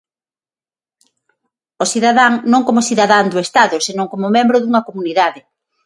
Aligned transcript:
O 1.83 1.85
cidadán 1.91 2.33
non 2.51 2.61
como 2.67 2.85
cidadán 2.89 3.25
do 3.33 3.39
Estado, 3.45 3.75
senón 3.87 4.07
como 4.13 4.33
membro 4.37 4.57
dunha 4.59 4.85
comunidade. 4.87 5.41